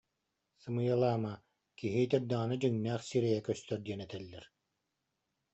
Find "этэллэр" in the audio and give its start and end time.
4.05-4.45